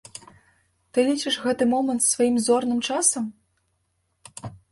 Ты 0.93 1.03
лічыш 1.09 1.35
гэты 1.43 1.63
момант 1.75 2.01
сваім 2.07 2.35
зорным 2.47 2.79
часам? 2.87 3.29